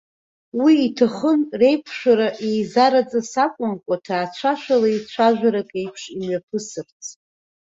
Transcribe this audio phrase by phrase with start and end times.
[0.61, 7.03] Уи иҭахын реиқәшәара еизараҵас акәымкәа, ҭаацәашәала еицәажәарак еиԥш имҩаԥысырц.